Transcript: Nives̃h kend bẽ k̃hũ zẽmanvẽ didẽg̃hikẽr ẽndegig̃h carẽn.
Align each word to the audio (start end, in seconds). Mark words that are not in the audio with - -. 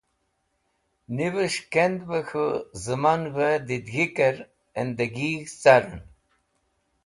Nives̃h 1.15 1.59
kend 1.73 1.99
bẽ 2.09 2.23
k̃hũ 2.27 2.63
zẽmanvẽ 2.83 3.55
didẽg̃hikẽr 3.67 4.35
ẽndegig̃h 4.79 5.47
carẽn. 5.61 6.01